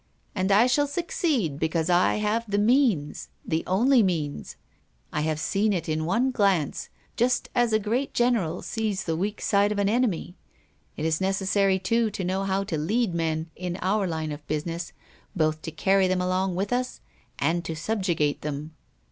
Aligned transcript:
And 0.33 0.51
I 0.51 0.65
shall 0.65 0.87
succeed 0.87 1.59
because 1.59 1.87
I 1.87 2.15
have 2.15 2.49
the 2.49 2.57
means, 2.57 3.29
the 3.45 3.63
only 3.67 4.01
means. 4.01 4.55
I 5.13 5.21
have 5.21 5.39
seen 5.39 5.73
it 5.73 5.87
in 5.87 6.05
one 6.05 6.31
glance, 6.31 6.89
just 7.15 7.49
as 7.53 7.71
a 7.71 7.77
great 7.77 8.11
general 8.11 8.63
sees 8.63 9.03
the 9.03 9.15
weak 9.15 9.39
side 9.41 9.71
of 9.71 9.77
an 9.77 9.87
enemy. 9.87 10.33
It 10.97 11.05
is 11.05 11.21
necessary 11.21 11.77
too 11.77 12.09
to 12.09 12.23
know 12.23 12.45
how 12.45 12.63
to 12.63 12.79
lead 12.79 13.13
men, 13.13 13.51
in 13.55 13.77
our 13.79 14.07
line 14.07 14.31
of 14.31 14.47
business, 14.47 14.91
both 15.35 15.61
to 15.61 15.71
carry 15.71 16.07
them 16.07 16.19
along 16.19 16.55
with 16.55 16.73
us 16.73 16.99
and 17.37 17.63
to 17.65 17.75
subjugate 17.75 18.41
them. 18.41 18.73